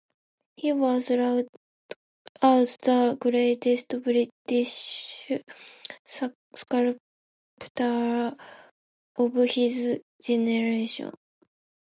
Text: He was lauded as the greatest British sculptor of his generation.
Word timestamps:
He 0.57 0.73
was 0.73 1.11
lauded 1.11 1.47
as 2.41 2.75
the 2.77 3.15
greatest 3.19 3.89
British 4.01 5.31
sculptor 6.07 6.97
of 9.15 9.31
his 9.47 10.01
generation. 10.23 11.13